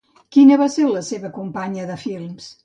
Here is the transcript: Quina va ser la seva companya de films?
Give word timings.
Quina 0.37 0.55
va 0.61 0.67
ser 0.75 0.87
la 0.93 1.03
seva 1.09 1.31
companya 1.37 1.87
de 1.93 1.99
films? 2.07 2.51